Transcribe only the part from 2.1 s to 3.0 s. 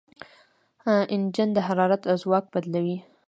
ځواک بدلوي.